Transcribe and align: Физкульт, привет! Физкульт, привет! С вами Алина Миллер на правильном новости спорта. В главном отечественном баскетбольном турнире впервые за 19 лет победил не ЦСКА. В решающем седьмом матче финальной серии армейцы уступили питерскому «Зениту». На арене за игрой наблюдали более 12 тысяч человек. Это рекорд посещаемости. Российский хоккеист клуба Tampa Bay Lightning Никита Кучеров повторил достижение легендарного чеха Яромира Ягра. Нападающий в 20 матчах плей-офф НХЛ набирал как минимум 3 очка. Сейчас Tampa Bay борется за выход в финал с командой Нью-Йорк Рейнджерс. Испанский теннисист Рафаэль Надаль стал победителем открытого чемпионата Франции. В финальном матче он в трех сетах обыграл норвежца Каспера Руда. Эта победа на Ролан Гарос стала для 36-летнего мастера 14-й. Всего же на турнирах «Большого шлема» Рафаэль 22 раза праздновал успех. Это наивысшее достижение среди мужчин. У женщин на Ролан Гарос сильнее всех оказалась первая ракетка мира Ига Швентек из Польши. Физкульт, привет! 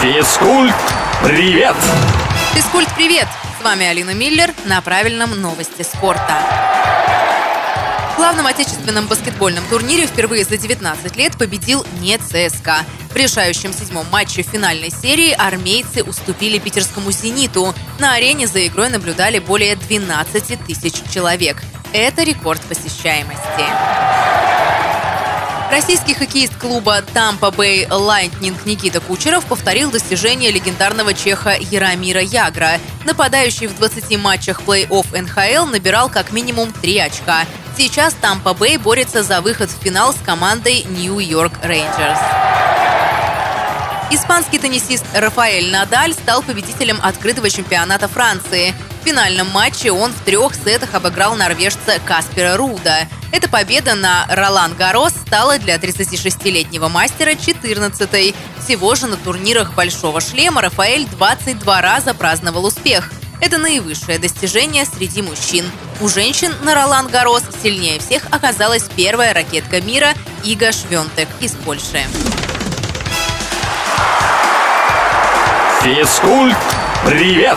Физкульт, 0.00 0.74
привет! 1.22 1.76
Физкульт, 2.54 2.88
привет! 2.96 3.28
С 3.60 3.62
вами 3.62 3.84
Алина 3.84 4.14
Миллер 4.14 4.50
на 4.64 4.80
правильном 4.80 5.38
новости 5.42 5.82
спорта. 5.82 6.38
В 8.14 8.16
главном 8.16 8.46
отечественном 8.46 9.08
баскетбольном 9.08 9.62
турнире 9.68 10.06
впервые 10.06 10.44
за 10.44 10.56
19 10.56 11.16
лет 11.16 11.36
победил 11.36 11.86
не 12.00 12.16
ЦСКА. 12.16 12.86
В 13.10 13.16
решающем 13.16 13.74
седьмом 13.74 14.06
матче 14.10 14.40
финальной 14.40 14.90
серии 14.90 15.32
армейцы 15.32 16.02
уступили 16.02 16.58
питерскому 16.58 17.12
«Зениту». 17.12 17.74
На 17.98 18.14
арене 18.14 18.46
за 18.46 18.66
игрой 18.66 18.88
наблюдали 18.88 19.38
более 19.38 19.76
12 19.76 20.64
тысяч 20.64 20.94
человек. 21.12 21.62
Это 21.92 22.22
рекорд 22.22 22.62
посещаемости. 22.62 24.09
Российский 25.80 26.12
хоккеист 26.12 26.58
клуба 26.58 26.98
Tampa 27.14 27.50
Bay 27.50 27.88
Lightning 27.88 28.54
Никита 28.66 29.00
Кучеров 29.00 29.46
повторил 29.46 29.90
достижение 29.90 30.50
легендарного 30.50 31.14
чеха 31.14 31.56
Яромира 31.58 32.20
Ягра. 32.20 32.72
Нападающий 33.06 33.66
в 33.66 33.74
20 33.76 34.18
матчах 34.18 34.60
плей-офф 34.60 35.18
НХЛ 35.18 35.70
набирал 35.70 36.10
как 36.10 36.32
минимум 36.32 36.70
3 36.70 36.98
очка. 36.98 37.46
Сейчас 37.78 38.14
Tampa 38.20 38.54
Bay 38.54 38.78
борется 38.78 39.22
за 39.22 39.40
выход 39.40 39.70
в 39.70 39.82
финал 39.82 40.12
с 40.12 40.18
командой 40.18 40.84
Нью-Йорк 40.86 41.54
Рейнджерс. 41.62 42.20
Испанский 44.10 44.58
теннисист 44.58 45.06
Рафаэль 45.14 45.70
Надаль 45.70 46.12
стал 46.12 46.42
победителем 46.42 46.98
открытого 47.02 47.48
чемпионата 47.48 48.06
Франции. 48.06 48.74
В 49.00 49.04
финальном 49.04 49.48
матче 49.48 49.90
он 49.92 50.12
в 50.12 50.20
трех 50.24 50.54
сетах 50.54 50.94
обыграл 50.94 51.34
норвежца 51.34 51.98
Каспера 52.04 52.56
Руда. 52.56 53.08
Эта 53.32 53.48
победа 53.48 53.94
на 53.94 54.26
Ролан 54.28 54.74
Гарос 54.74 55.12
стала 55.12 55.58
для 55.58 55.76
36-летнего 55.76 56.88
мастера 56.88 57.30
14-й. 57.30 58.34
Всего 58.62 58.94
же 58.94 59.06
на 59.06 59.16
турнирах 59.16 59.74
«Большого 59.74 60.20
шлема» 60.20 60.60
Рафаэль 60.60 61.06
22 61.06 61.80
раза 61.80 62.12
праздновал 62.12 62.66
успех. 62.66 63.10
Это 63.40 63.56
наивысшее 63.56 64.18
достижение 64.18 64.84
среди 64.84 65.22
мужчин. 65.22 65.64
У 66.00 66.08
женщин 66.08 66.52
на 66.62 66.74
Ролан 66.74 67.08
Гарос 67.08 67.44
сильнее 67.62 68.00
всех 68.00 68.24
оказалась 68.30 68.84
первая 68.94 69.32
ракетка 69.32 69.80
мира 69.80 70.12
Ига 70.44 70.72
Швентек 70.72 71.28
из 71.40 71.52
Польши. 71.52 72.04
Физкульт, 75.82 76.58
привет! 77.06 77.56